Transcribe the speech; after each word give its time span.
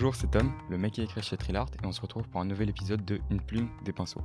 Bonjour, 0.00 0.14
c'est 0.14 0.30
Tom, 0.30 0.50
le 0.70 0.78
mec 0.78 0.94
qui 0.94 1.02
écrit 1.02 1.20
chez 1.20 1.36
Trilart, 1.36 1.68
et 1.82 1.86
on 1.86 1.92
se 1.92 2.00
retrouve 2.00 2.26
pour 2.26 2.40
un 2.40 2.46
nouvel 2.46 2.70
épisode 2.70 3.04
de 3.04 3.20
Une 3.28 3.38
plume, 3.38 3.68
des 3.84 3.92
pinceaux. 3.92 4.22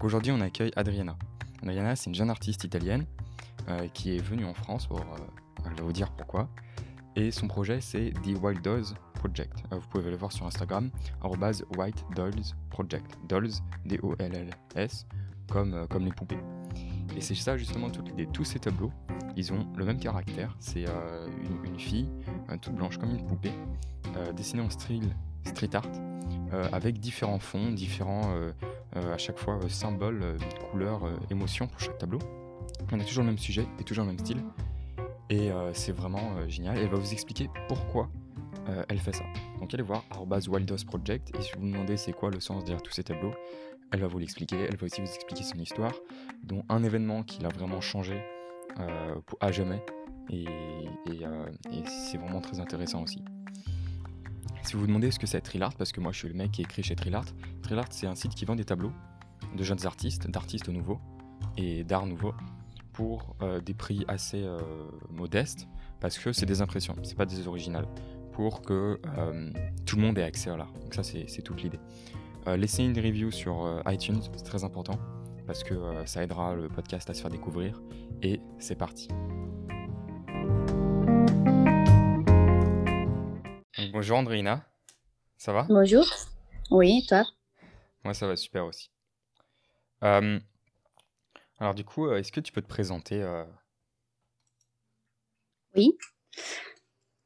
Aujourd'hui, 0.00 0.32
on 0.32 0.40
accueille 0.40 0.72
Adriana. 0.76 1.18
Adriana, 1.62 1.94
c'est 1.94 2.08
une 2.08 2.14
jeune 2.14 2.30
artiste 2.30 2.64
italienne 2.64 3.04
euh, 3.68 3.86
qui 3.88 4.16
est 4.16 4.22
venue 4.22 4.46
en 4.46 4.54
France 4.54 4.86
pour. 4.86 5.00
euh, 5.00 5.02
elle 5.66 5.74
va 5.74 5.82
vous 5.82 5.92
dire 5.92 6.10
pourquoi. 6.12 6.48
Et 7.16 7.30
son 7.32 7.48
projet, 7.48 7.82
c'est 7.82 8.14
The 8.22 8.42
Wild 8.42 8.62
Dolls 8.62 8.94
Project. 9.12 9.52
Euh, 9.72 9.76
vous 9.76 9.86
pouvez 9.88 10.10
le 10.10 10.16
voir 10.16 10.32
sur 10.32 10.46
Instagram, 10.46 10.90
White 11.22 12.02
Dolls 12.16 12.54
Project. 12.70 13.18
Dolls, 13.28 13.52
D-O-L-L-S, 13.84 15.06
comme, 15.50 15.74
euh, 15.74 15.86
comme 15.86 16.06
les 16.06 16.12
poupées. 16.12 16.40
Et 17.16 17.20
c'est 17.20 17.34
ça 17.34 17.56
justement 17.56 17.90
toute 17.90 18.08
l'idée. 18.08 18.26
Tous 18.32 18.44
ces 18.44 18.58
tableaux, 18.58 18.92
ils 19.36 19.52
ont 19.52 19.66
le 19.76 19.84
même 19.84 19.98
caractère. 19.98 20.56
C'est 20.58 20.88
euh, 20.88 21.28
une, 21.64 21.78
fille, 21.78 22.08
euh, 22.50 22.56
toute 22.56 22.74
blanche 22.74 22.98
comme 22.98 23.10
une 23.10 23.24
poupée, 23.24 23.52
euh, 24.16 24.32
dessinée 24.32 24.62
en 24.62 24.70
style 24.70 25.14
street 25.44 25.70
art, 25.74 25.82
euh, 26.52 26.66
avec 26.72 26.98
différents 26.98 27.38
fonds, 27.38 27.70
différents 27.72 28.34
euh, 28.34 28.52
à 28.94 29.18
chaque 29.18 29.38
fois 29.38 29.58
symboles, 29.68 30.36
couleurs, 30.70 31.02
émotions 31.30 31.66
pour 31.66 31.80
chaque 31.80 31.98
tableau. 31.98 32.20
On 32.92 33.00
a 33.00 33.04
toujours 33.04 33.24
le 33.24 33.30
même 33.30 33.38
sujet 33.38 33.66
et 33.80 33.84
toujours 33.84 34.04
le 34.04 34.10
même 34.10 34.18
style. 34.18 34.42
Et 35.30 35.50
c'est 35.72 35.90
vraiment 35.90 36.48
génial. 36.48 36.78
Elle 36.78 36.88
va 36.88 36.96
vous 36.96 37.12
expliquer 37.12 37.50
pourquoi 37.66 38.08
elle 38.88 39.00
fait 39.00 39.12
ça. 39.12 39.24
Donc 39.58 39.74
allez 39.74 39.82
voir 39.82 40.04
Wildos 40.48 40.84
Project 40.86 41.34
et 41.36 41.42
si 41.42 41.52
vous 41.54 41.62
vous 41.62 41.72
demandez 41.72 41.96
c'est 41.96 42.12
quoi 42.12 42.30
le 42.30 42.38
sens 42.38 42.62
derrière 42.64 42.82
tous 42.82 42.92
ces 42.92 43.02
tableaux, 43.02 43.34
elle 43.90 44.00
va 44.00 44.06
vous 44.06 44.18
l'expliquer. 44.18 44.66
Elle 44.68 44.76
va 44.76 44.84
aussi 44.84 45.00
vous 45.00 45.08
expliquer 45.08 45.42
son 45.42 45.58
histoire, 45.58 45.94
dont 46.44 46.62
un 46.68 46.84
événement 46.84 47.24
qui 47.24 47.42
l'a 47.42 47.48
vraiment 47.48 47.80
changé 47.80 48.22
pour- 49.26 49.38
à 49.40 49.50
jamais. 49.50 49.84
Et 50.30 50.44
c'est 52.08 52.18
vraiment 52.18 52.40
très 52.40 52.60
intéressant 52.60 53.02
aussi. 53.02 53.24
Si 54.62 54.74
vous 54.74 54.80
vous 54.80 54.86
demandez 54.86 55.10
ce 55.10 55.18
que 55.18 55.26
c'est 55.26 55.40
Trilart, 55.40 55.74
parce 55.74 55.92
que 55.92 56.00
moi 56.00 56.12
je 56.12 56.18
suis 56.18 56.28
le 56.28 56.34
mec 56.34 56.52
qui 56.52 56.62
écrit 56.62 56.82
chez 56.82 56.96
Trilart, 56.96 57.26
Trilart 57.62 57.88
c'est 57.90 58.06
un 58.06 58.14
site 58.14 58.34
qui 58.34 58.44
vend 58.44 58.56
des 58.56 58.64
tableaux 58.64 58.92
de 59.56 59.62
jeunes 59.62 59.86
artistes, 59.86 60.28
d'artistes 60.28 60.68
nouveaux 60.68 61.00
et 61.56 61.84
d'art 61.84 62.06
nouveau 62.06 62.32
pour 62.92 63.36
euh, 63.42 63.60
des 63.60 63.74
prix 63.74 64.04
assez 64.08 64.42
euh, 64.42 64.58
modestes, 65.10 65.68
parce 66.00 66.18
que 66.18 66.32
c'est 66.32 66.46
des 66.46 66.62
impressions, 66.62 66.94
c'est 67.02 67.16
pas 67.16 67.26
des 67.26 67.46
originales, 67.46 67.86
pour 68.32 68.62
que 68.62 69.00
euh, 69.18 69.50
tout 69.84 69.96
le 69.96 70.02
monde 70.02 70.18
ait 70.18 70.22
accès 70.22 70.50
à 70.50 70.56
l'art. 70.56 70.72
Donc 70.80 70.94
ça 70.94 71.02
c'est 71.02 71.42
toute 71.42 71.62
l'idée. 71.62 71.80
Laissez 72.46 72.84
une 72.84 72.94
review 72.94 73.30
sur 73.30 73.82
iTunes, 73.86 74.20
c'est 74.20 74.44
très 74.44 74.64
important, 74.64 74.98
parce 75.46 75.64
que 75.64 75.74
ça 76.04 76.22
aidera 76.22 76.54
le 76.54 76.68
podcast 76.68 77.08
à 77.08 77.14
se 77.14 77.22
faire 77.22 77.30
découvrir. 77.30 77.80
Et 78.22 78.40
c'est 78.58 78.76
parti. 78.76 79.08
Bonjour 83.92 84.18
Andréina, 84.18 84.64
ça 85.36 85.52
va? 85.52 85.66
Bonjour. 85.68 86.06
Oui, 86.70 87.04
toi? 87.08 87.24
Moi 88.04 88.14
ça 88.14 88.26
va 88.26 88.36
super 88.36 88.64
aussi. 88.66 88.90
Euh, 90.02 90.38
alors 91.58 91.74
du 91.74 91.84
coup, 91.84 92.06
euh, 92.06 92.18
est-ce 92.18 92.32
que 92.32 92.40
tu 92.40 92.52
peux 92.52 92.62
te 92.62 92.68
présenter 92.68 93.22
euh, 93.22 93.44
Oui. 95.76 95.96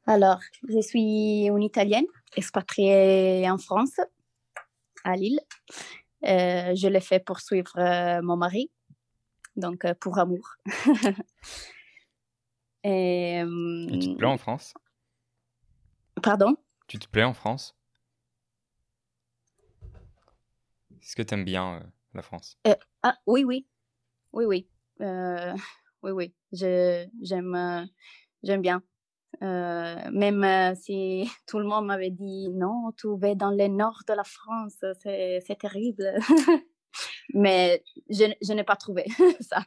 Alors, 0.05 0.39
je 0.67 0.81
suis 0.81 1.45
une 1.45 1.61
Italienne 1.61 2.05
expatriée 2.35 3.47
en 3.49 3.57
France, 3.57 3.99
à 5.03 5.15
Lille. 5.15 5.39
Euh, 6.23 6.73
je 6.75 6.87
l'ai 6.87 6.99
fait 6.99 7.19
pour 7.19 7.41
suivre 7.41 7.77
euh, 7.77 8.21
mon 8.23 8.35
mari, 8.35 8.71
donc 9.55 9.85
euh, 9.85 9.93
pour 9.93 10.17
amour. 10.17 10.55
Et, 12.85 13.39
et 13.39 13.99
tu 13.99 14.13
te 14.13 14.15
plais 14.15 14.27
en 14.27 14.37
France? 14.37 14.73
Pardon? 16.19 16.55
Tu 16.87 16.99
te 16.99 17.07
plais 17.07 17.23
en 17.23 17.33
France? 17.33 17.75
Est-ce 21.01 21.15
que 21.15 21.21
tu 21.21 21.33
aimes 21.33 21.45
bien 21.45 21.75
euh, 21.75 21.83
la 22.13 22.21
France? 22.21 22.57
Ah, 23.03 23.17
oui, 23.25 23.43
oui. 23.43 23.67
Oui, 24.33 24.45
oui. 24.45 24.69
Euh, 25.01 25.53
oui, 26.03 26.11
oui. 26.11 26.33
J'aime, 26.51 27.55
euh, 27.55 27.85
j'aime 28.43 28.61
bien. 28.61 28.83
Euh, 29.41 30.11
même 30.11 30.43
euh, 30.43 30.75
si 30.75 31.29
tout 31.47 31.59
le 31.59 31.65
monde 31.65 31.85
m'avait 31.85 32.09
dit 32.09 32.49
non, 32.49 32.91
tu 32.97 33.07
vas 33.17 33.35
dans 33.35 33.51
le 33.51 33.67
nord 33.67 34.01
de 34.07 34.13
la 34.13 34.23
France, 34.23 34.83
c'est, 35.01 35.57
terrible. 35.59 36.13
Mais 37.33 37.83
je, 38.09 38.33
je 38.41 38.53
n'ai 38.53 38.63
pas 38.63 38.75
trouvé 38.75 39.05
ça. 39.39 39.65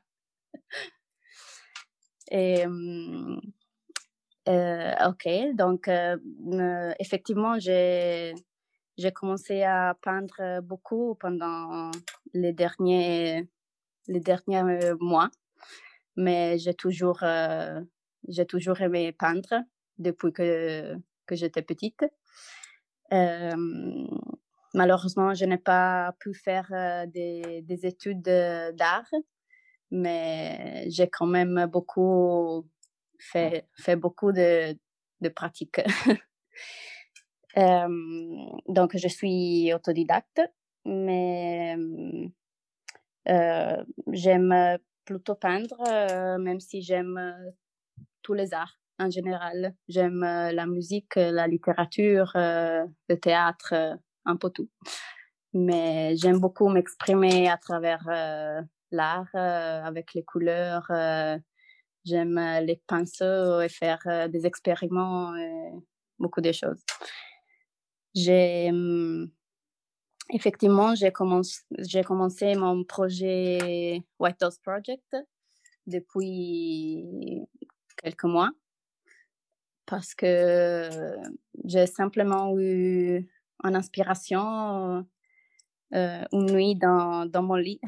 Et, 2.31 2.65
euh, 4.49 4.93
ok, 5.07 5.55
donc 5.55 5.87
euh, 5.89 6.17
euh, 6.53 6.93
effectivement, 6.99 7.59
j'ai, 7.59 8.35
commencé 9.15 9.63
à 9.63 9.97
peindre 10.03 10.61
beaucoup 10.63 11.15
pendant 11.17 11.91
les 12.35 12.53
derniers, 12.53 13.49
les 14.09 14.21
derniers 14.21 14.63
euh, 14.63 14.97
mois, 15.01 15.31
mais 16.17 16.59
j'ai 16.59 16.75
toujours, 16.75 17.21
euh, 17.23 17.81
j'ai 18.29 18.47
toujours 18.47 18.81
aimé 18.81 19.13
peindre 19.13 19.63
depuis 19.99 20.33
que, 20.33 20.97
que 21.27 21.37
j'étais 21.37 21.63
petite. 21.63 22.05
Euh, 23.13 24.07
malheureusement, 24.75 25.35
je 25.35 25.45
n'ai 25.45 25.59
pas 25.59 26.15
pu 26.19 26.35
faire 26.35 26.69
euh, 26.73 27.07
des, 27.07 27.63
des 27.63 27.87
études 27.87 28.27
euh, 28.29 28.73
d'art, 28.73 29.11
mais 29.93 30.85
j'ai 30.89 31.09
quand 31.09 31.27
même 31.27 31.67
beaucoup 31.67 32.67
fait, 33.31 33.66
fait 33.77 33.97
beaucoup 33.97 34.33
de, 34.33 34.77
de 35.21 35.28
pratiques. 35.28 35.81
Euh, 37.59 37.87
donc, 38.66 38.97
je 38.97 39.09
suis 39.09 39.75
autodidacte, 39.75 40.41
mais 40.87 41.77
euh, 43.28 43.84
j'aime 44.11 44.78
plutôt 45.05 45.34
peindre, 45.34 45.77
euh, 45.87 46.38
même 46.38 46.61
si 46.61 46.81
j'aime 46.81 47.21
tous 48.22 48.32
les 48.32 48.55
arts 48.55 48.78
en 48.99 49.11
général. 49.11 49.75
J'aime 49.87 50.21
la 50.22 50.65
musique, 50.65 51.16
la 51.16 51.47
littérature, 51.47 52.32
le 52.34 53.15
théâtre, 53.21 53.99
un 54.25 54.37
peu 54.37 54.49
tout. 54.49 54.71
Mais 55.53 56.16
j'aime 56.16 56.38
beaucoup 56.38 56.71
m'exprimer 56.71 57.50
à 57.50 57.59
travers 57.59 58.09
l'art, 58.91 59.34
avec 59.34 60.15
les 60.15 60.25
couleurs. 60.25 60.91
Euh, 62.07 62.11
j'aime 62.11 62.39
euh, 62.39 62.61
les 62.61 62.81
pinceaux 62.87 63.61
et 63.61 63.69
faire 63.69 64.01
euh, 64.07 64.29
des 64.29 64.47
expériments, 64.47 65.35
et 65.37 65.73
beaucoup 66.19 66.41
de 66.41 66.53
choses. 66.53 66.83
J'ai 68.15 68.69
hum, 68.71 69.31
effectivement 70.31 70.95
j'ai 70.95 71.12
commencé 71.12 72.55
mon 72.55 72.85
projet 72.85 74.03
White 74.19 74.43
House 74.43 74.59
Project 74.59 75.17
depuis 75.87 77.47
quelques 78.03 78.25
mois 78.25 78.51
parce 79.87 80.15
que 80.15 80.89
j'ai 81.65 81.87
simplement 81.87 82.57
eu 82.59 83.27
une 83.65 83.77
inspiration 83.77 85.07
euh, 85.95 86.25
une 86.33 86.47
nuit 86.47 86.75
dans 86.75 87.43
mon 87.43 87.57
lit 87.57 87.81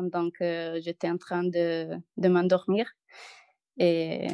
pendant 0.00 0.30
que 0.30 0.80
j'étais 0.82 1.10
en 1.10 1.18
train 1.18 1.44
de, 1.44 1.90
de 2.16 2.28
m'endormir 2.28 2.86
et, 3.76 4.28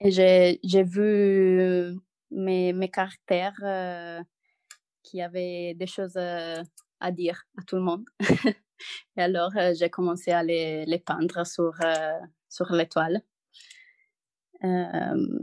et 0.00 0.10
j'ai 0.10 0.82
vu 0.82 1.96
mes, 2.30 2.72
mes 2.72 2.90
caractères 2.90 3.58
euh, 3.62 4.22
qui 5.02 5.22
avaient 5.22 5.74
des 5.74 5.86
choses 5.86 6.16
euh, 6.16 6.62
à 7.00 7.10
dire 7.10 7.44
à 7.58 7.62
tout 7.62 7.76
le 7.76 7.82
monde. 7.82 8.04
Et 9.16 9.22
alors, 9.22 9.52
euh, 9.56 9.72
j'ai 9.74 9.88
commencé 9.88 10.30
à 10.32 10.42
les, 10.42 10.84
les 10.84 10.98
peindre 10.98 11.46
sur, 11.46 11.72
euh, 11.84 12.18
sur 12.48 12.72
l'étoile. 12.72 13.22
Euh, 14.64 15.38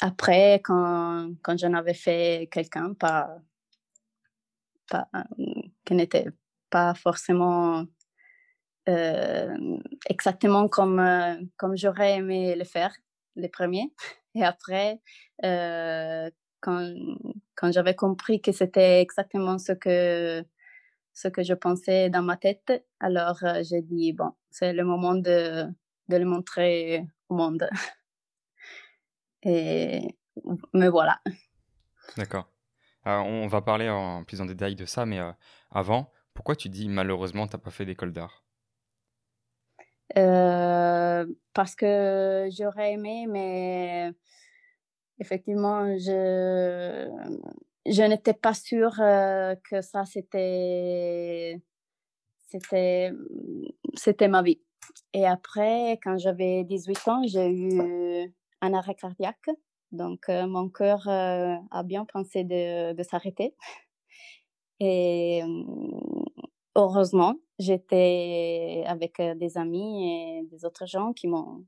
après, 0.00 0.60
quand, 0.64 1.34
quand 1.42 1.58
j'en 1.58 1.74
avais 1.74 1.94
fait 1.94 2.48
quelqu'un, 2.50 2.94
pas, 2.94 3.36
pas, 4.88 5.08
qui 5.84 5.94
n'était 5.94 6.28
pas 6.70 6.94
forcément 6.94 7.84
euh, 8.88 9.78
exactement 10.08 10.68
comme, 10.68 10.98
euh, 10.98 11.36
comme 11.56 11.76
j'aurais 11.76 12.14
aimé 12.16 12.56
le 12.56 12.64
faire, 12.64 12.94
les 13.36 13.48
premiers. 13.48 13.92
Et 14.34 14.44
après, 14.44 15.00
euh, 15.44 16.30
quand, 16.60 16.92
quand 17.56 17.72
j'avais 17.72 17.94
compris 17.94 18.40
que 18.40 18.52
c'était 18.52 19.00
exactement 19.00 19.58
ce 19.58 19.72
que, 19.72 20.44
ce 21.12 21.28
que 21.28 21.42
je 21.42 21.54
pensais 21.54 22.10
dans 22.10 22.22
ma 22.22 22.36
tête, 22.36 22.84
alors 23.00 23.38
j'ai 23.62 23.82
dit, 23.82 24.12
bon, 24.12 24.32
c'est 24.50 24.72
le 24.72 24.84
moment 24.84 25.14
de, 25.14 25.66
de 26.08 26.16
le 26.16 26.24
montrer 26.24 27.04
au 27.28 27.34
monde. 27.34 27.68
Et 29.42 30.16
me 30.74 30.88
voilà. 30.88 31.20
D'accord. 32.16 32.48
On 33.04 33.46
va 33.48 33.62
parler 33.62 33.88
en 33.88 34.24
plus 34.24 34.40
en 34.40 34.44
détail 34.44 34.74
de 34.74 34.84
ça, 34.84 35.06
mais 35.06 35.20
avant, 35.70 36.12
pourquoi 36.34 36.56
tu 36.56 36.68
dis 36.68 36.88
malheureusement 36.88 37.46
t'as 37.46 37.58
pas 37.58 37.70
fait 37.70 37.86
d'école 37.86 38.12
d'art? 38.12 38.44
Euh, 40.16 41.26
parce 41.54 41.76
que 41.76 42.48
j'aurais 42.50 42.92
aimé, 42.94 43.26
mais 43.28 44.12
effectivement, 45.18 45.86
je, 45.98 47.08
je 47.86 48.02
n'étais 48.02 48.34
pas 48.34 48.54
sûre 48.54 48.94
que 48.96 49.80
ça, 49.82 50.04
c'était, 50.04 51.60
c'était, 52.48 53.12
c'était 53.94 54.28
ma 54.28 54.42
vie. 54.42 54.60
Et 55.12 55.26
après, 55.26 55.92
quand 56.02 56.18
j'avais 56.18 56.64
18 56.64 57.08
ans, 57.08 57.22
j'ai 57.26 57.48
eu 57.50 57.80
un 58.60 58.74
arrêt 58.74 58.94
cardiaque. 58.94 59.50
Donc, 59.92 60.28
mon 60.28 60.68
cœur 60.68 61.06
a 61.08 61.82
bien 61.84 62.04
pensé 62.04 62.44
de, 62.44 62.92
de 62.94 63.02
s'arrêter. 63.02 63.54
Et 64.80 65.42
heureusement, 66.74 67.36
j'étais 67.58 68.82
avec 68.86 69.20
des 69.20 69.58
amis 69.58 70.40
et 70.40 70.42
des 70.50 70.64
autres 70.64 70.86
gens 70.86 71.12
qui 71.12 71.28
m'ont 71.28 71.64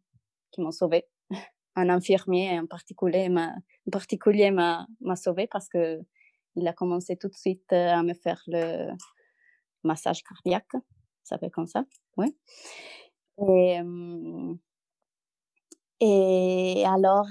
qui 0.53 0.61
m'ont 0.63 0.73
sauvé. 0.73 1.07
Un 1.77 1.89
infirmier 1.89 2.59
en 2.59 2.67
particulier 2.67 3.29
m'a 3.29 3.55
en 3.87 3.91
particulier 3.91 4.51
m'a 4.51 4.87
sauvé 5.17 5.47
parce 5.47 5.69
que 5.69 6.01
il 6.57 6.67
a 6.69 6.73
commencé 6.75 7.17
tout 7.17 7.29
de 7.29 7.35
suite 7.35 7.73
à 7.73 8.03
me 8.03 8.15
faire 8.15 8.43
le 8.47 8.91
massage 9.85 10.23
cardiaque, 10.23 10.73
ça 11.25 11.39
fait 11.39 11.51
comme 11.51 11.67
ça, 11.67 11.85
oui. 12.19 12.37
Et, 13.49 13.81
et 16.05 16.85
alors, 16.85 17.29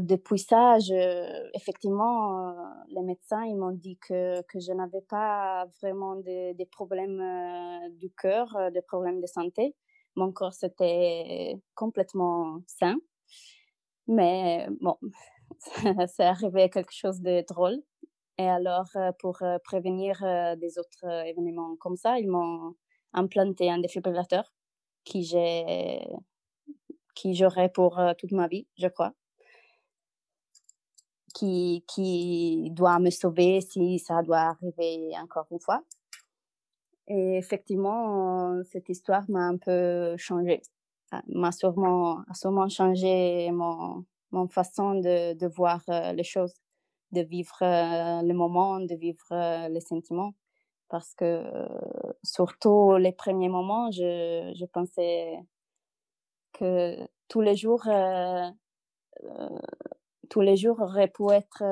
depuis 0.00 0.38
ça, 0.38 0.78
je, 0.78 1.50
effectivement, 1.56 2.54
les 2.88 3.02
médecins 3.02 3.44
ils 3.44 3.56
m'ont 3.56 3.72
dit 3.72 3.98
que, 3.98 4.42
que 4.42 4.60
je 4.60 4.72
n'avais 4.72 5.00
pas 5.00 5.66
vraiment 5.82 6.14
des 6.14 6.54
de 6.54 6.64
problèmes 6.66 7.20
du 7.98 8.12
cœur, 8.12 8.70
des 8.72 8.82
problèmes 8.82 9.20
de 9.20 9.26
santé. 9.26 9.74
Mon 10.14 10.30
corps, 10.30 10.52
c'était 10.54 11.56
complètement 11.74 12.60
sain. 12.68 12.96
Mais 14.06 14.68
bon, 14.80 14.96
c'est 16.08 16.24
arrivé 16.24 16.70
quelque 16.70 16.92
chose 16.94 17.20
de 17.22 17.44
drôle. 17.48 17.82
Et 18.38 18.48
alors, 18.48 18.90
pour 19.18 19.38
prévenir 19.64 20.20
des 20.58 20.78
autres 20.78 21.04
événements 21.26 21.74
comme 21.80 21.96
ça, 21.96 22.20
ils 22.20 22.28
m'ont 22.28 22.74
implanté 23.14 23.68
un 23.68 23.78
défibrillateur 23.78 24.44
qui 25.04 25.24
j'ai 25.24 26.06
qui 27.14 27.34
j'aurai 27.34 27.68
pour 27.68 28.00
toute 28.18 28.32
ma 28.32 28.48
vie, 28.48 28.66
je 28.78 28.88
crois. 28.88 29.12
Qui, 31.34 31.84
qui 31.88 32.68
doit 32.72 32.98
me 32.98 33.10
sauver 33.10 33.60
si 33.62 33.98
ça 33.98 34.22
doit 34.22 34.38
arriver 34.52 35.12
encore 35.18 35.46
une 35.50 35.60
fois. 35.60 35.82
Et 37.08 37.36
effectivement, 37.38 38.62
cette 38.64 38.88
histoire 38.88 39.24
m'a 39.28 39.46
un 39.46 39.56
peu 39.56 40.16
changé. 40.18 40.62
Ah, 41.10 41.22
m'a 41.28 41.52
sûrement, 41.52 42.22
sûrement 42.32 42.68
changé 42.68 43.50
mon, 43.50 44.04
mon 44.30 44.48
façon 44.48 44.94
de, 44.94 45.34
de 45.34 45.46
voir 45.46 45.82
les 46.14 46.24
choses, 46.24 46.54
de 47.12 47.20
vivre 47.22 47.56
le 47.60 48.32
moment, 48.32 48.80
de 48.80 48.94
vivre 48.94 49.68
les 49.68 49.80
sentiments. 49.80 50.32
Parce 50.88 51.14
que 51.14 51.42
surtout 52.22 52.96
les 52.96 53.12
premiers 53.12 53.48
moments, 53.48 53.90
je, 53.90 54.52
je 54.54 54.64
pensais 54.66 55.38
que 56.52 56.96
tous 57.28 57.40
les 57.40 57.56
jours, 57.56 57.84
tous 60.30 60.40
les 60.40 60.56
jours 60.56 60.80
auraient 60.80 61.08
pu 61.08 61.30
être 61.32 61.62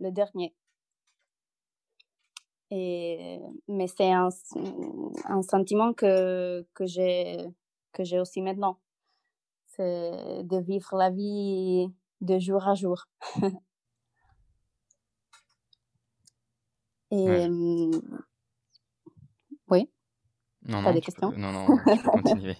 le 0.00 0.10
dernier. 0.10 0.54
Et, 2.70 3.40
mais 3.66 3.86
c'est 3.86 4.12
un, 4.12 4.28
un, 5.24 5.42
sentiment 5.42 5.94
que, 5.94 6.66
que 6.74 6.84
j'ai 6.84 7.38
que 7.92 8.04
j'ai 8.04 8.20
aussi 8.20 8.42
maintenant. 8.42 8.78
C'est 9.68 10.44
de 10.44 10.58
vivre 10.58 10.94
la 10.96 11.08
vie 11.10 11.90
de 12.20 12.38
jour 12.38 12.68
à 12.68 12.74
jour. 12.74 13.06
Et 17.10 17.48
oui. 19.70 19.90
Non, 20.66 20.82
T'as 20.82 20.88
non, 20.88 20.92
des 20.92 21.00
questions 21.00 21.30
peux- 21.30 21.36
non, 21.38 21.52
non, 21.52 21.66
tu 21.96 22.02
peux 22.02 22.10
continuer. 22.10 22.56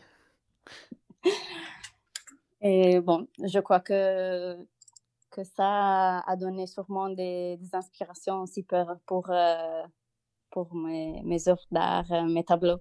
Et 2.71 3.01
bon, 3.01 3.27
je 3.45 3.61
crois 3.61 3.81
que, 3.81 4.57
que 5.31 5.45
ça 5.45 6.21
a 6.21 6.37
donné 6.37 6.67
sûrement 6.67 7.09
des, 7.11 7.57
des 7.59 7.75
inspirations 7.75 8.43
aussi 8.43 8.63
pour, 8.65 8.87
pour, 9.07 9.31
euh, 9.31 9.85
pour 10.51 10.75
mes, 10.75 11.23
mes 11.25 11.49
œuvres 11.49 11.67
d'art, 11.73 12.11
euh, 12.13 12.25
mes 12.25 12.45
tableaux. 12.45 12.81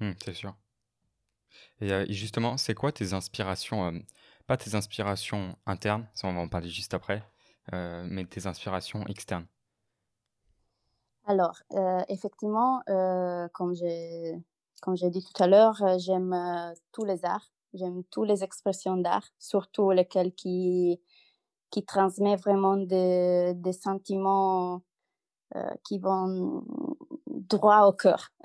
Hmm, 0.00 0.12
c'est 0.24 0.34
sûr. 0.34 0.54
Et 1.80 1.92
euh, 1.92 2.04
et 2.08 2.12
justement, 2.12 2.56
c'est 2.58 2.74
quoi 2.74 2.92
tes 2.92 3.12
inspirations, 3.14 3.86
euh, 3.86 3.98
pas 4.46 4.56
tes 4.56 4.74
inspirations 4.74 5.56
internes, 5.66 6.06
ça 6.14 6.28
on 6.28 6.34
va 6.34 6.40
en 6.40 6.48
parler 6.48 6.68
juste 6.70 6.94
après, 6.94 7.22
euh, 7.72 8.06
mais 8.08 8.24
tes 8.26 8.46
inspirations 8.46 9.06
externes? 9.06 9.46
Alors, 11.26 11.58
euh, 11.72 12.00
effectivement, 12.08 12.82
comme 13.52 13.74
j'ai 13.74 14.40
comme 14.82 14.96
j'ai 14.96 15.10
dit 15.10 15.22
tout 15.22 15.42
à 15.42 15.46
l'heure, 15.46 15.82
euh, 15.82 15.98
j'aime 15.98 16.32
euh, 16.32 16.72
tous 16.92 17.04
les 17.04 17.24
arts, 17.24 17.50
j'aime 17.74 18.04
toutes 18.10 18.28
les 18.28 18.44
expressions 18.44 18.96
d'art, 18.96 19.26
surtout 19.38 19.90
lesquelles 19.90 20.34
qui, 20.34 21.00
qui 21.70 21.84
transmettent 21.84 22.40
vraiment 22.42 22.76
des, 22.76 23.54
des 23.54 23.72
sentiments 23.72 24.82
euh, 25.54 25.70
qui 25.84 25.98
vont 25.98 26.64
droit 27.26 27.86
au 27.86 27.92
cœur. 27.92 28.30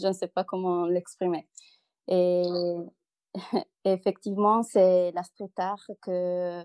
Je 0.00 0.08
ne 0.08 0.12
sais 0.12 0.28
pas 0.28 0.44
comment 0.44 0.86
l'exprimer. 0.86 1.48
Et 2.08 2.42
effectivement, 3.84 4.62
c'est 4.62 5.12
la 5.12 5.22
street 5.22 5.52
art 5.58 5.84
que, 6.02 6.64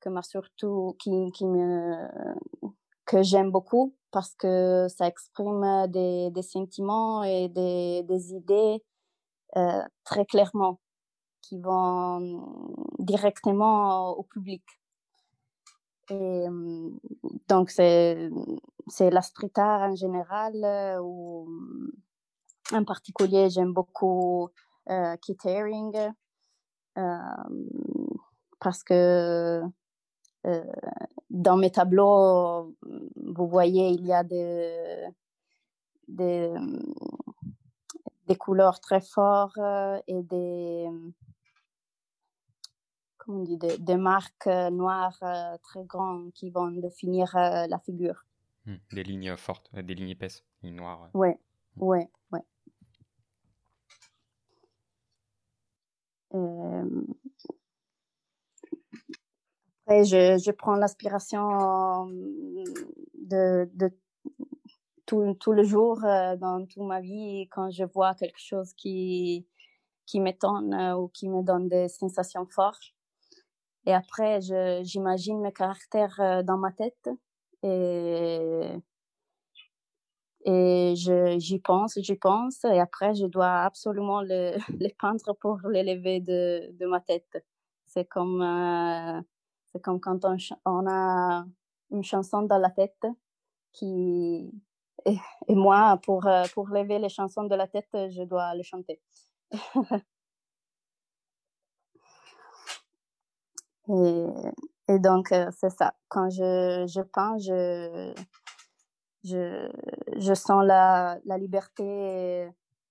que 0.00 0.08
m'a 0.08 0.22
surtout, 0.22 0.96
qui, 0.98 1.32
qui 1.32 1.46
me, 1.46 2.08
que 3.12 3.22
j'aime 3.22 3.50
beaucoup 3.50 3.94
parce 4.10 4.34
que 4.34 4.86
ça 4.88 5.06
exprime 5.06 5.86
des, 5.88 6.30
des 6.30 6.42
sentiments 6.42 7.22
et 7.22 7.48
des, 7.48 8.32
idées 8.32 8.82
euh, 9.56 9.82
très 10.04 10.24
clairement 10.24 10.80
qui 11.42 11.58
vont 11.58 12.74
directement 12.98 14.10
au 14.12 14.22
public. 14.22 14.62
Et 16.08 16.14
euh, 16.48 16.90
donc, 17.48 17.70
c'est, 17.70 18.30
c'est 18.86 19.10
la 19.10 19.20
street 19.20 19.56
art 19.56 19.90
en 19.90 19.94
général, 19.94 20.54
euh, 20.64 20.98
ou 21.02 21.48
en 22.72 22.84
particulier, 22.84 23.50
j'aime 23.50 23.74
beaucoup 23.74 24.48
euh, 24.88 25.16
Keith 25.22 25.44
Haring, 25.44 25.94
euh, 26.96 27.18
parce 28.58 28.82
que 28.82 29.62
euh, 30.46 30.64
dans 31.30 31.56
mes 31.56 31.70
tableaux, 31.70 32.74
vous 33.16 33.46
voyez, 33.48 33.88
il 33.90 34.04
y 34.06 34.12
a 34.12 34.22
des, 34.24 35.06
des, 36.08 36.52
des 38.26 38.36
couleurs 38.36 38.80
très 38.80 39.00
fortes 39.00 39.56
euh, 39.58 40.00
et 40.06 40.22
des, 40.22 40.88
comment 43.18 43.40
on 43.40 43.44
dit, 43.44 43.56
des, 43.56 43.78
des 43.78 43.96
marques 43.96 44.46
euh, 44.46 44.70
noires 44.70 45.18
très 45.62 45.84
grandes 45.84 46.32
qui 46.32 46.50
vont 46.50 46.70
définir 46.70 47.30
la 47.34 47.78
figure. 47.78 48.24
Hmm, 48.66 48.76
Des 48.92 49.02
lignes 49.04 49.36
fortes, 49.36 49.70
des 49.74 49.94
lignes 49.94 50.10
épaisses, 50.10 50.44
des 50.62 50.68
lignes 50.68 50.76
noires. 50.78 51.08
ouais, 51.14 51.38
ouais. 51.76 52.08
Euh, 56.34 57.04
Après, 59.92 60.04
je, 60.06 60.38
je 60.42 60.50
prends 60.52 60.76
l'inspiration 60.76 62.08
euh, 63.32 63.66
de, 63.74 63.90
tout, 65.04 65.52
le 65.52 65.64
jour 65.64 66.02
euh, 66.02 66.34
dans 66.36 66.64
toute 66.64 66.82
ma 66.86 67.02
vie 67.02 67.46
quand 67.50 67.70
je 67.70 67.84
vois 67.84 68.14
quelque 68.14 68.38
chose 68.38 68.72
qui, 68.72 69.46
qui 70.06 70.18
m'étonne 70.20 70.72
euh, 70.72 70.96
ou 70.96 71.08
qui 71.08 71.28
me 71.28 71.42
donne 71.42 71.68
des 71.68 71.88
sensations 71.88 72.46
fortes. 72.46 72.94
Et 73.84 73.92
après, 73.92 74.40
j'imagine 74.82 75.42
mes 75.42 75.52
caractères 75.52 76.42
dans 76.42 76.56
ma 76.56 76.72
tête 76.72 77.10
et, 77.62 78.70
et 80.46 80.94
j'y 80.96 81.58
pense, 81.58 81.98
j'y 82.00 82.16
pense. 82.16 82.64
Et 82.64 82.80
après, 82.80 83.14
je 83.14 83.26
dois 83.26 83.60
absolument 83.60 84.22
le- 84.22 84.56
les 84.80 84.94
peindre 84.98 85.34
pour 85.38 85.58
les 85.68 85.82
lever 85.82 86.20
de, 86.20 86.72
de 86.78 86.86
ma 86.86 87.00
tête. 87.00 87.44
C'est 87.86 88.06
comme, 88.06 88.40
c'est 89.72 89.80
comme 89.80 90.00
quand 90.00 90.24
on, 90.64 90.86
a 90.86 91.44
une 91.90 92.04
chanson 92.04 92.42
dans 92.42 92.58
la 92.58 92.70
tête 92.70 93.06
qui, 93.72 94.52
et, 95.06 95.16
et 95.48 95.54
moi, 95.54 95.98
pour, 96.04 96.26
euh, 96.26 96.44
pour 96.54 96.68
lever 96.68 96.98
les 96.98 97.08
chansons 97.08 97.44
de 97.44 97.54
la 97.54 97.66
tête, 97.66 97.88
je 97.92 98.22
dois 98.24 98.54
les 98.54 98.62
chanter. 98.62 99.00
Et, 103.88 104.26
et 104.88 104.98
donc, 105.00 105.32
euh, 105.32 105.50
c'est 105.50 105.70
ça. 105.70 105.94
Quand 106.08 106.30
je, 106.30 106.86
je 106.86 107.00
peins, 107.02 107.36
je, 107.38 108.14
je, 109.24 109.68
je 110.16 110.34
sens 110.34 110.64
la, 110.64 111.18
la 111.24 111.36
liberté 111.36 112.48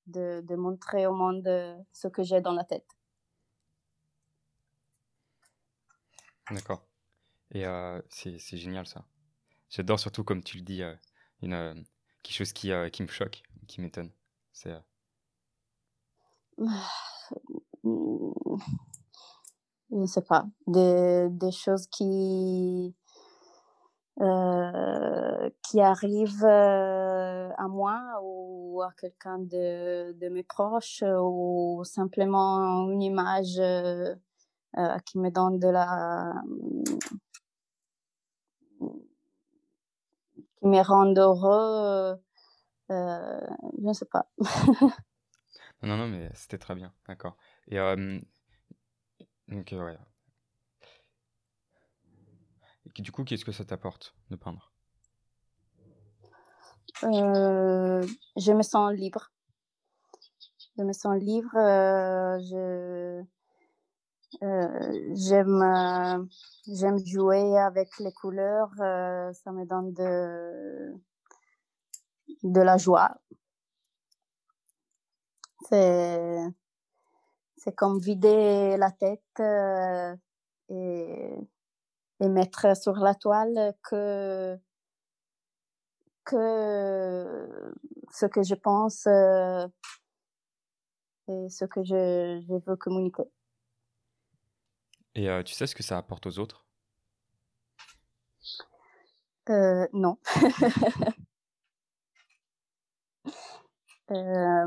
de, 0.08 0.42
de 0.42 0.56
montrer 0.56 1.08
au 1.08 1.14
monde 1.14 1.48
ce 1.94 2.08
que 2.08 2.24
j'ai 2.24 2.42
dans 2.42 2.54
la 2.54 2.66
tête. 2.66 2.86
D'accord. 6.52 6.86
Et 7.54 7.66
euh, 7.66 8.02
c'est 8.10 8.58
génial 8.58 8.86
ça. 8.88 9.06
J'adore 9.70 10.00
surtout 10.00 10.26
comme 10.26 10.44
tu 10.44 10.58
le 10.58 10.64
dis, 10.64 10.84
euh, 10.84 10.94
une, 11.42 11.54
euh, 11.54 11.74
quelque 12.24 12.36
chose 12.36 12.52
qui, 12.52 12.72
euh, 12.72 12.90
qui 12.90 13.04
me 13.04 13.08
choque, 13.08 13.42
qui 13.68 13.80
m'étonne. 13.80 14.12
C'est 14.52 14.74
Je 17.84 17.90
ne 19.96 20.06
sais 20.06 20.22
pas. 20.22 20.46
Des, 20.68 21.28
des 21.30 21.52
choses 21.52 21.88
qui, 21.88 22.96
qui 25.64 25.82
arrivent 25.82 26.46
à 26.46 27.68
moi 27.68 28.20
ou 28.24 28.82
à 28.82 28.92
quelqu'un 29.00 29.40
de, 29.40 30.14
de 30.14 30.30
mes 30.30 30.44
proches 30.44 31.04
ou 31.04 31.84
simplement 31.86 32.90
une 32.90 33.02
image 33.02 33.60
euh, 34.78 34.82
euh, 34.82 34.98
qui 35.06 35.20
me 35.20 35.30
donne 35.30 35.60
de 35.60 35.68
la... 35.68 36.34
qui 40.58 40.68
me 40.68 40.82
rend 40.82 41.14
heureux. 41.16 42.18
euh, 42.92 43.42
je 43.80 43.88
ne 43.88 43.94
sais 43.94 44.06
pas. 44.06 44.28
Non, 45.84 45.98
non, 45.98 46.08
mais 46.08 46.30
c'était 46.36 46.60
très 46.60 46.76
bien, 46.76 46.94
d'accord. 47.08 47.36
Et 47.68 47.80
euh, 47.80 48.20
donc, 49.48 49.74
euh, 49.74 49.84
ouais. 49.84 49.98
Et 52.96 53.02
du 53.02 53.12
coup, 53.12 53.24
qu'est-ce 53.24 53.46
que 53.46 53.52
ça 53.52 53.66
t'apporte 53.66 54.16
de 54.30 54.36
peindre? 54.36 54.72
Euh, 57.04 58.06
je 58.38 58.52
me 58.52 58.62
sens 58.62 58.94
libre. 58.94 59.32
Je 60.78 60.84
me 60.84 60.94
sens 60.94 61.18
libre. 61.20 61.56
euh, 61.56 62.40
je, 62.40 62.56
euh, 62.56 63.24
j'aime, 64.40 65.62
euh, 65.62 66.24
j'aime 66.68 66.98
jouer 67.06 67.58
avec 67.58 67.90
les 68.00 68.14
couleurs. 68.14 68.72
euh, 68.80 69.32
ça 69.34 69.52
me 69.52 69.66
donne 69.66 69.94
de, 69.94 70.94
de 72.44 72.62
la 72.62 72.78
joie. 72.78 73.12
C'est, 75.70 76.38
c'est 77.58 77.76
comme 77.76 78.00
vider 78.00 78.76
la 78.78 78.92
tête 78.92 79.22
euh, 79.40 80.16
et, 80.70 81.36
et 82.20 82.30
mettre 82.30 82.76
sur 82.76 82.94
la 82.96 83.16
toile 83.16 83.74
que, 83.84 84.58
que 86.26 87.74
ce 88.12 88.26
que 88.26 88.44
je 88.44 88.56
pense 88.56 89.06
euh, 89.08 89.68
et 91.28 91.50
ce 91.50 91.66
que 91.66 91.84
je, 91.84 92.42
je 92.48 92.54
veux 92.66 92.76
communiquer. 92.76 93.24
Et 95.16 95.30
euh, 95.30 95.42
tu 95.42 95.54
sais 95.54 95.68
ce 95.68 95.76
que 95.76 95.84
ça 95.84 95.98
apporte 95.98 96.26
aux 96.28 96.38
autres? 96.40 96.66
Euh, 99.50 99.88
non. 99.94 100.18
Euh, 104.12 104.66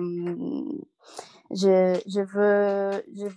je, 1.50 2.00
je 2.06 2.20
veux, 2.20 3.02
je- 3.14 3.34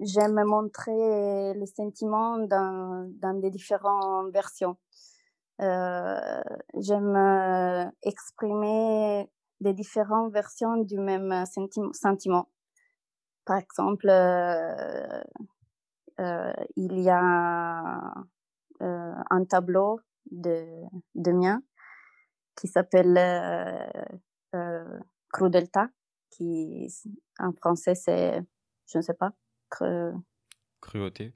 j'aime 0.00 0.42
montrer 0.44 1.54
les 1.54 1.66
sentiments 1.66 2.38
dans, 2.38 3.10
dans 3.20 3.34
des 3.40 3.50
différentes 3.50 4.32
versions. 4.32 4.76
Euh, 5.60 6.42
j'aime 6.78 7.92
exprimer 8.02 9.30
des 9.60 9.74
différentes 9.74 10.32
versions 10.32 10.76
du 10.78 10.98
même 10.98 11.44
senti- 11.46 11.80
sentiment. 11.94 12.48
Par 13.44 13.58
exemple, 13.58 14.08
il 16.76 17.00
y 17.00 17.08
a 17.10 18.14
euh, 18.82 19.14
un 19.30 19.44
tableau 19.44 20.00
de, 20.30 20.66
de 21.14 21.32
mien 21.32 21.62
qui 22.56 22.68
s'appelle 22.68 23.16
euh, 23.16 23.86
euh, 24.54 24.98
Crudelta, 25.32 25.88
qui 26.30 26.88
en 27.38 27.52
français 27.52 27.94
c'est, 27.94 28.40
je 28.90 28.98
ne 28.98 29.02
sais 29.02 29.14
pas, 29.14 29.32
cru- 29.70 30.14
Cruauté, 30.80 31.32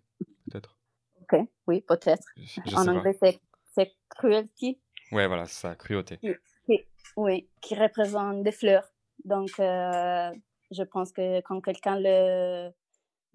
peut-être? 0.50 0.78
ok, 1.23 1.40
oui, 1.66 1.81
peut-être. 1.83 2.26
En 2.75 2.87
anglais 2.88 3.16
c'est, 3.21 3.40
c'est 3.75 3.93
cruelty, 4.09 4.81
Ouais, 5.12 5.26
voilà, 5.28 5.47
c'est 5.47 5.61
ça, 5.61 5.76
cruauté. 5.76 6.19
qui, 6.19 6.35
qui- 6.66 6.85
oui, 7.16 7.49
qui 7.62 7.75
représente 7.76 8.43
des 8.43 8.52
fleurs. 8.52 8.88
Donc, 9.25 9.50
euh, 9.61 10.33
je 10.71 10.83
pense 10.83 11.12
que 11.12 11.40
quand 11.43 11.61
quelqu'un 11.61 11.97
le, 12.00 12.71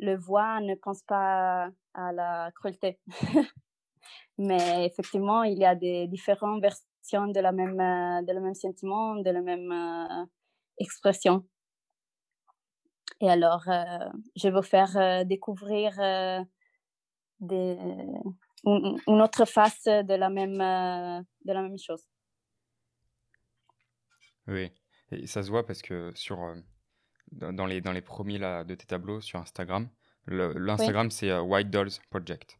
le 0.02 0.18
voit, 0.18 0.60
ne 0.60 0.76
pense 0.76 1.04
pas 1.04 1.70
à 1.94 2.12
la 2.12 2.52
cruauté. 2.56 3.00
Mais 4.38 4.86
effectivement, 4.86 5.44
il 5.44 5.58
y 5.60 5.66
a 5.66 5.76
des 5.76 6.08
différentes 6.08 6.62
versions 6.62 7.28
de 7.28 7.40
la 7.40 7.52
même, 7.52 7.80
euh, 7.80 8.22
de 8.24 8.34
le 8.34 8.42
même 8.42 8.56
sentiment, 8.56 9.16
de 9.16 9.30
la 9.30 9.42
même 9.42 9.72
euh, 9.72 10.26
expression. 10.80 11.46
Et 13.20 13.30
alors, 13.30 13.70
euh, 13.70 14.10
je 14.36 14.50
veux 14.50 14.64
faire 14.64 14.98
euh, 14.98 15.24
découvrir 15.24 15.94
une, 17.40 18.26
autre 19.08 19.46
face 19.46 19.84
de 19.86 20.14
la 20.16 20.30
même, 20.30 20.58
de 20.58 21.54
la 21.54 21.62
même 21.62 21.78
chose. 21.78 22.04
Oui, 24.48 24.72
et 25.12 25.28
ça 25.28 25.44
se 25.44 25.52
voit 25.52 25.66
parce 25.66 25.84
que 25.84 26.12
sur, 26.16 26.40
dans 27.32 27.66
les, 27.66 27.82
dans 27.82 27.92
les 27.92 28.02
premiers 28.02 28.38
là, 28.38 28.64
de 28.64 28.76
tes 28.76 28.86
tableaux 28.86 29.22
sur 29.22 29.40
Instagram, 29.40 29.90
l'Instagram 30.28 31.10
c'est 31.12 31.30
euh, 31.32 31.42
White 31.42 31.70
Dolls 31.70 31.92
Project. 32.10 32.60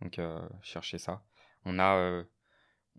Donc 0.00 0.18
euh, 0.18 0.40
cherchez 0.62 0.98
ça. 0.98 1.22
On 1.64 1.78
a, 1.78 1.96
euh, 1.96 2.24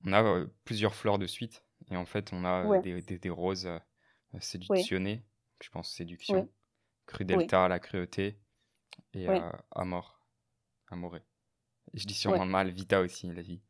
on 0.05 0.13
a 0.13 0.23
euh, 0.23 0.47
plusieurs 0.65 0.93
fleurs 0.95 1.17
de 1.19 1.27
suite 1.27 1.63
et 1.89 1.97
en 1.97 2.05
fait 2.05 2.31
on 2.33 2.43
a 2.45 2.63
euh, 2.63 2.67
Ouais. 2.67 2.81
des, 2.81 3.01
des, 3.01 3.17
des 3.19 3.29
roses 3.29 3.65
euh, 3.67 3.79
séductionnées, 4.39 5.23
je 5.61 5.69
pense 5.69 5.91
séduction. 5.91 6.49
Crudelta, 7.07 7.67
la 7.67 7.79
cruauté 7.79 8.39
et 9.13 9.27
Amor, 9.71 10.19
Amoré. 10.89 11.21
Et 11.93 11.99
je 11.99 12.07
dis 12.07 12.13
sûrement 12.13 12.45
mal, 12.45 12.69
Vita 12.69 13.01
aussi, 13.01 13.27
la 13.33 13.41
vie. 13.41 13.61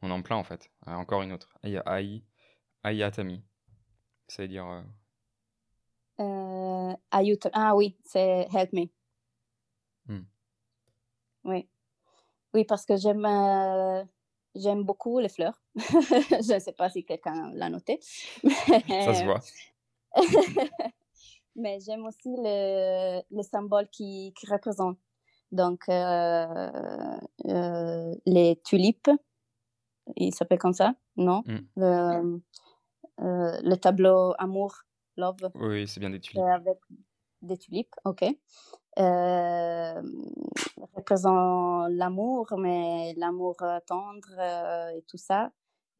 On 0.00 0.10
en 0.10 0.22
plein 0.22 0.36
en 0.36 0.44
fait. 0.44 0.70
Ah, 0.86 0.96
encore 0.96 1.20
une 1.22 1.32
autre. 1.32 1.52
Et 1.62 1.68
il 1.68 1.72
y 1.72 1.76
a 1.76 2.00
Ai, 2.00 2.24
Ayatami. 2.82 3.44
Ça 4.28 4.42
veut 4.42 4.48
dire 4.48 4.64
euh, 6.20 6.92
Ah 7.52 7.74
oui, 7.74 7.96
c'est 8.04 8.46
Help 8.52 8.72
Me. 8.72 8.84
Hmm. 10.06 10.24
Oui. 11.44 11.68
Oui, 12.52 12.64
parce 12.64 12.84
que 12.84 12.96
j'aime 12.96 13.24
euh, 13.24 14.04
j'aime 14.54 14.82
beaucoup 14.82 15.18
les 15.18 15.28
fleurs. 15.28 15.62
Je 15.76 16.54
ne 16.54 16.58
sais 16.58 16.72
pas 16.72 16.90
si 16.90 17.04
quelqu'un 17.04 17.52
l'a 17.54 17.68
noté. 17.68 18.00
ça 18.42 19.14
se 19.14 19.24
voit. 19.24 19.40
Mais 21.56 21.78
j'aime 21.80 22.06
aussi 22.06 22.34
le, 22.36 23.22
le 23.30 23.42
symbole 23.42 23.88
qui, 23.88 24.32
qui 24.36 24.46
représente. 24.46 24.98
Donc, 25.52 25.88
euh, 25.88 27.20
euh, 27.46 28.14
les 28.24 28.60
tulipes, 28.64 29.10
il 30.16 30.32
s'appelle 30.32 30.58
comme 30.58 30.72
ça, 30.72 30.94
non? 31.16 31.42
Mm. 31.46 31.58
Le, 31.76 32.40
le 33.18 33.74
tableau 33.76 34.32
amour, 34.38 34.84
love, 35.20 35.50
Oui, 35.54 35.86
c'est 35.88 36.00
bien 36.00 36.10
des 36.10 36.20
tulipes. 36.20 36.42
euh, 36.42 36.54
avec 36.54 36.78
des 37.42 37.56
tulipes, 37.56 37.94
ok. 38.04 38.24
Euh, 38.98 40.02
représente 40.96 41.90
l'amour, 41.92 42.46
mais 42.58 43.14
l'amour 43.16 43.56
euh, 43.62 43.78
tendre 43.86 44.28
euh, 44.38 44.88
et 44.96 45.02
tout 45.08 45.16
ça. 45.16 45.50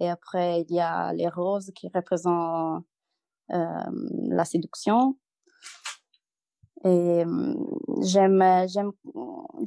Et 0.01 0.09
après, 0.09 0.63
il 0.63 0.75
y 0.75 0.81
a 0.81 1.13
les 1.13 1.29
roses 1.29 1.71
qui 1.75 1.89
représentent 1.95 2.85
la 3.49 4.45
séduction. 4.45 5.17
Et 6.85 7.25
j'aime, 8.01 8.43
j'aime, 8.69 8.93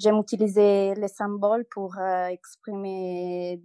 j'aime 0.02 0.18
utiliser 0.18 0.96
les 0.96 1.08
symboles 1.08 1.66
pour 1.70 1.96
exprimer, 2.00 3.62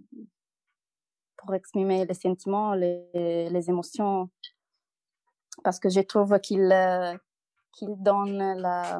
pour 1.37 1.53
exprimer 1.55 2.05
les 2.05 2.13
sentiments, 2.13 2.73
les, 2.75 3.49
les 3.49 3.69
émotions, 3.69 4.29
parce 5.63 5.79
que 5.79 5.89
je 5.89 6.01
trouve 6.01 6.39
qu'ils 6.39 6.71
euh, 6.71 7.15
donnent 7.81 8.59
la, 8.59 8.99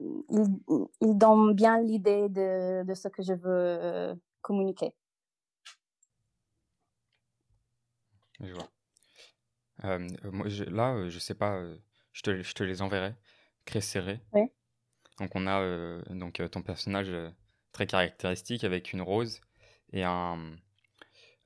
ils 0.00 1.16
donnent 1.18 1.54
bien 1.54 1.80
l'idée 1.80 2.28
de, 2.28 2.84
de 2.84 2.94
ce 2.94 3.08
que 3.08 3.22
je 3.22 3.32
veux 3.32 3.38
euh, 3.46 4.14
communiquer. 4.42 4.92
Je 8.40 8.52
vois. 8.52 8.68
Euh, 9.84 10.08
moi, 10.24 10.48
je- 10.48 10.64
là, 10.64 10.94
euh, 10.94 11.10
je 11.10 11.18
sais 11.18 11.34
pas, 11.34 11.56
euh, 11.56 11.76
je 12.12 12.22
te, 12.22 12.42
je 12.42 12.54
te 12.54 12.62
les 12.62 12.82
enverrai. 12.82 13.14
Très 13.64 13.80
serrés. 13.80 14.20
Oui. 14.32 14.42
Donc, 15.18 15.30
on 15.34 15.46
a 15.46 15.60
euh, 15.60 16.02
donc, 16.10 16.42
ton 16.50 16.62
personnage 16.62 17.12
très 17.72 17.86
caractéristique 17.86 18.64
avec 18.64 18.92
une 18.92 19.02
rose 19.02 19.40
et 19.92 20.04
un, 20.04 20.56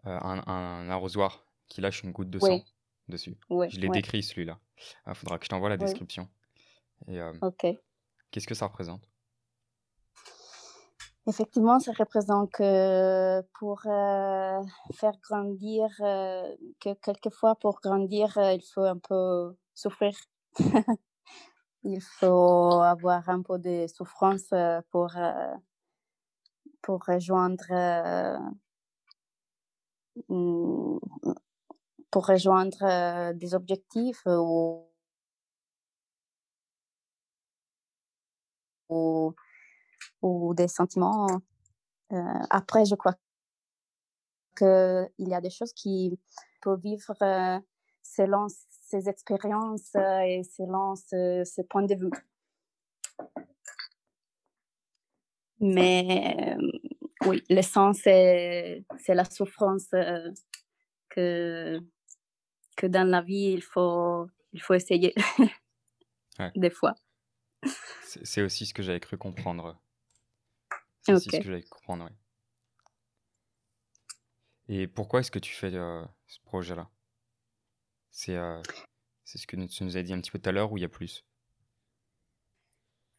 un, 0.05 0.43
un 0.47 0.91
arrosoir 0.91 1.48
qui 1.69 1.81
lâche 1.81 2.03
une 2.03 2.13
goutte 2.13 2.31
de 2.31 2.39
sang 2.39 2.63
dessus. 3.09 3.37
Je 3.51 3.81
l'ai 3.81 3.89
décrit 3.89 4.23
celui-là. 4.23 4.59
Il 5.07 5.15
faudra 5.15 5.39
que 5.39 5.45
je 5.45 5.51
t'envoie 5.51 5.69
la 5.69 5.77
description. 5.77 6.29
Et 7.07 7.21
euh, 7.21 7.33
ok. 7.43 7.67
qu'est-ce 8.31 8.47
que 8.47 8.55
ça 8.55 8.67
représente? 8.67 9.03
Effectivement, 11.27 11.79
ça 11.79 11.93
représente 11.93 12.51
que 12.53 13.43
pour 13.59 13.83
euh, 13.87 14.63
faire 14.95 15.13
grandir, 15.23 15.89
euh, 16.01 16.57
que 16.81 16.95
quelquefois 16.95 17.55
pour 17.57 17.81
grandir, 17.81 18.33
il 18.37 18.63
faut 18.63 18.83
un 18.83 18.99
peu 18.99 19.55
souffrir. 19.75 20.17
il 21.85 22.01
faut 22.01 22.81
avoir 22.81 23.29
un 23.29 23.43
peu 23.43 23.59
de 23.59 23.87
souffrance 23.89 24.55
pour, 24.91 25.13
pour 26.81 27.05
rejoindre, 27.05 27.67
pour 32.11 32.27
rejoindre 32.27 33.33
des 33.35 33.55
objectifs 33.55 34.23
ou, 34.27 34.87
ou 40.23 40.55
des 40.55 40.69
sentiments. 40.69 41.27
Après, 42.51 42.85
je 42.85 42.95
crois 42.95 43.15
qu'il 44.57 45.09
y 45.19 45.35
a 45.35 45.41
des 45.41 45.51
choses 45.51 45.73
qui 45.73 46.19
peuvent 46.63 46.81
vivre 46.81 47.15
selon 48.03 48.47
ses 48.71 49.09
expériences 49.09 49.95
et 49.95 50.43
selon 50.43 50.95
ses 50.97 51.65
points 51.69 51.85
de 51.85 51.95
vue. 51.95 52.11
Mais 55.61 56.57
oui, 57.27 57.43
l'essence, 57.49 57.99
c'est, 58.05 58.85
c'est 58.99 59.15
la 59.15 59.25
souffrance 59.25 59.89
que, 61.11 61.81
que 62.79 62.87
dans 62.87 63.07
la 63.07 63.21
vie, 63.21 63.53
il 63.53 63.63
faut, 63.63 64.29
il 64.53 64.63
faut 64.63 64.75
essayer 64.75 65.13
des 66.57 66.71
fois. 66.71 66.95
C'est 68.05 68.41
aussi 68.41 68.65
ce 68.65 68.73
que 68.73 68.83
j'avais 68.83 69.01
cru 69.01 69.19
comprendre 69.19 69.77
c'est 71.03 71.19
ce 71.19 71.39
que 71.39 71.69
comprendre, 71.69 72.05
oui. 72.05 72.17
Et 74.69 74.87
pourquoi 74.87 75.21
est-ce 75.21 75.31
que 75.31 75.39
tu 75.39 75.55
fais 75.55 75.75
euh, 75.75 76.05
ce 76.27 76.41
projet-là? 76.45 76.91
C'est 78.11 78.37
euh, 78.37 78.61
c'est 79.25 79.39
ce 79.39 79.47
que 79.47 79.57
tu 79.57 79.85
nous 79.85 79.97
as 79.97 80.03
dit 80.03 80.13
un 80.13 80.21
petit 80.21 80.31
peu 80.31 80.39
tout 80.39 80.49
à 80.49 80.53
l'heure 80.53 80.73
ou 80.73 80.77
il 80.77 80.83
y 80.83 80.85
a 80.85 80.89
plus? 80.89 81.25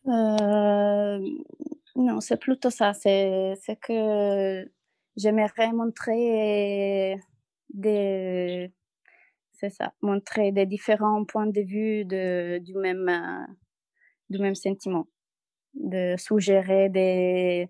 Euh, 0.08 1.20
Non, 1.96 2.22
c'est 2.22 2.38
plutôt 2.38 2.70
ça. 2.70 2.94
C'est 2.94 3.80
que 3.82 4.72
j'aimerais 5.18 5.72
montrer 5.74 7.20
des. 7.74 8.72
C'est 9.60 9.70
ça, 9.70 9.94
montrer 10.02 10.54
des 10.54 10.66
différents 10.66 11.26
points 11.26 11.48
de 11.48 11.60
vue 11.60 12.06
de, 12.06 12.60
du, 12.60 12.76
même, 12.76 13.48
du 14.30 14.40
même 14.40 14.56
sentiment. 14.56 15.08
De 15.74 16.16
suggérer 16.18 16.88
des, 16.88 17.70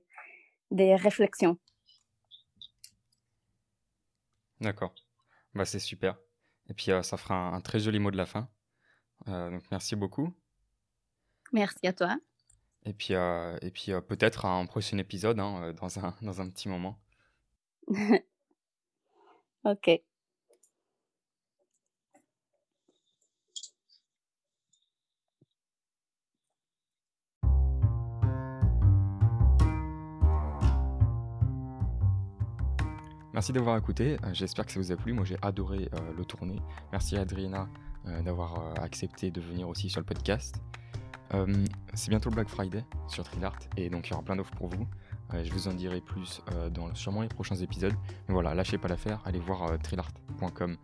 des 0.70 0.96
réflexions. 0.96 1.58
D'accord. 4.62 4.94
Bah, 5.56 5.66
c'est 5.66 5.80
super. 5.80 6.18
Et 6.70 6.74
puis, 6.74 6.92
euh, 6.92 7.02
ça 7.02 7.18
fera 7.18 7.36
un, 7.36 7.62
très 7.62 7.80
joli 7.80 7.98
mot 7.98 8.12
de 8.12 8.18
la 8.18 8.28
fin. 8.28 8.50
Euh, 9.28 9.50
donc, 9.50 9.64
merci 9.72 9.96
beaucoup. 9.96 10.32
Merci 11.52 11.88
à 11.88 11.94
toi. 11.94 12.18
Et 12.86 12.94
puis, 12.94 13.16
euh, 13.16 13.58
et 13.62 13.72
puis 13.72 13.92
peut-être 14.08 14.46
un 14.46 14.66
prochain 14.68 14.98
épisode 15.00 15.40
hein, 15.40 15.74
dans, 15.74 16.00
un, 16.00 16.16
dans 16.22 16.40
un 16.42 16.50
petit 16.50 16.70
moment. 16.70 17.00
ok. 19.64 20.02
Merci 33.40 33.54
d'avoir 33.54 33.78
écouté, 33.78 34.18
euh, 34.26 34.34
j'espère 34.34 34.66
que 34.66 34.74
ça 34.74 34.82
vous 34.82 34.92
a 34.92 34.98
plu, 34.98 35.14
moi 35.14 35.24
j'ai 35.24 35.38
adoré 35.42 35.88
euh, 35.94 36.00
le 36.18 36.26
tourner. 36.26 36.62
Merci 36.92 37.16
Adriana 37.16 37.70
euh, 38.06 38.22
d'avoir 38.22 38.78
accepté 38.84 39.32
de 39.32 39.40
venir 39.40 39.70
aussi 39.70 39.90
sur 39.90 40.02
le 40.02 40.06
podcast. 40.06 40.62
c'est 41.94 42.10
bientôt 42.10 42.30
le 42.30 42.36
Black 42.36 42.50
Friday 42.50 42.84
sur 43.08 43.24
Trilart 43.24 43.60
et 43.78 43.90
donc 43.90 44.08
il 44.08 44.12
y 44.12 44.14
aura 44.14 44.24
plein 44.24 44.36
d'offres 44.36 44.56
pour 44.58 44.68
vous. 44.68 44.86
je 45.32 45.50
vous 45.54 45.70
en 45.70 45.74
dirai 45.74 46.02
plus 46.02 46.42
dans 46.74 46.94
sûrement 46.96 47.22
les 47.22 47.30
prochains 47.30 47.56
épisodes. 47.56 47.94
Mais 48.28 48.34
voilà, 48.34 48.54
lâchez 48.54 48.78
pas 48.78 48.90
l'affaire, 48.90 49.22
allez 49.24 49.40
voir 49.40 49.80
trilart.com 49.80 50.76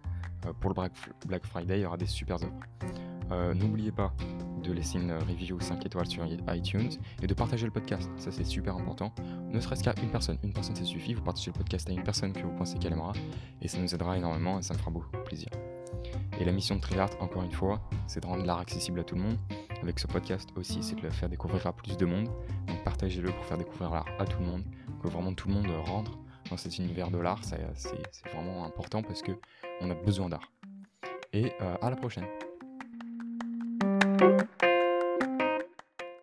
pour 0.61 0.69
le 0.69 0.89
Black 1.27 1.45
Friday, 1.45 1.79
il 1.79 1.81
y 1.81 1.85
aura 1.85 1.97
des 1.97 2.07
super 2.07 2.37
offres. 2.37 3.53
N'oubliez 3.53 3.91
pas 3.91 4.13
de 4.65 4.73
laisser 4.73 4.97
une 4.97 5.11
review 5.11 5.59
5 5.59 5.85
étoiles 5.85 6.07
sur 6.07 6.25
iTunes 6.25 6.89
et 7.21 7.27
de 7.27 7.33
partager 7.33 7.65
le 7.65 7.71
podcast. 7.71 8.09
Ça, 8.17 8.31
c'est 8.31 8.43
super 8.43 8.75
important. 8.75 9.13
Ne 9.51 9.59
serait-ce 9.59 9.83
qu'à 9.83 9.93
une 10.01 10.09
personne. 10.09 10.37
Une 10.43 10.53
personne, 10.53 10.75
ça 10.75 10.83
suffit. 10.83 11.13
Vous 11.13 11.21
partagez 11.21 11.51
le 11.51 11.57
podcast 11.57 11.89
à 11.89 11.93
une 11.93 12.03
personne 12.03 12.33
que 12.33 12.41
vous 12.41 12.55
pensez 12.55 12.77
qu'elle 12.77 12.93
aimera 12.93 13.13
et 13.61 13.67
ça 13.67 13.77
nous 13.77 13.93
aidera 13.93 14.17
énormément 14.17 14.59
et 14.59 14.61
ça 14.61 14.73
me 14.73 14.79
fera 14.79 14.91
beaucoup 14.91 15.09
plaisir. 15.25 15.49
Et 16.39 16.45
la 16.45 16.51
mission 16.51 16.75
de 16.75 16.81
Trilart, 16.81 17.11
encore 17.19 17.43
une 17.43 17.51
fois, 17.51 17.81
c'est 18.07 18.21
de 18.21 18.27
rendre 18.27 18.45
l'art 18.45 18.59
accessible 18.59 18.99
à 18.99 19.03
tout 19.03 19.15
le 19.15 19.21
monde. 19.21 19.37
Avec 19.81 19.99
ce 19.99 20.07
podcast 20.07 20.49
aussi, 20.55 20.81
c'est 20.81 20.95
de 20.95 21.01
le 21.01 21.09
faire 21.09 21.29
découvrir 21.29 21.65
à 21.67 21.73
plus 21.73 21.97
de 21.97 22.05
monde. 22.05 22.25
Donc 22.67 22.83
partagez-le 22.83 23.31
pour 23.31 23.45
faire 23.45 23.57
découvrir 23.57 23.91
l'art 23.91 24.07
à 24.19 24.25
tout 24.25 24.39
le 24.39 24.45
monde, 24.45 24.63
que 25.01 25.07
vraiment 25.07 25.33
tout 25.33 25.47
le 25.47 25.53
monde 25.53 25.67
rentre 25.85 26.17
dans 26.49 26.57
cet 26.57 26.77
univers 26.77 27.11
de 27.11 27.17
l'art. 27.17 27.41
C'est 27.43 28.31
vraiment 28.33 28.65
important 28.65 29.03
parce 29.03 29.21
que 29.21 29.31
on 29.81 29.89
a 29.89 29.95
besoin 29.95 30.29
d'art. 30.29 30.51
Et 31.33 31.51
euh, 31.61 31.75
à 31.81 31.89
la 31.89 31.95
prochaine. 31.95 32.25
thank 34.25 34.49
you 34.63 34.74